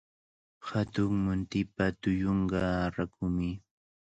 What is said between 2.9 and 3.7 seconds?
rakumi.